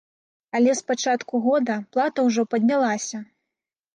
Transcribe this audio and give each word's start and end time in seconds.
Але 0.59 0.71
з 0.79 0.81
пачатку 0.91 1.41
года 1.47 1.75
плата 1.97 2.25
ўжо 2.29 2.41
паднялася! 2.53 3.17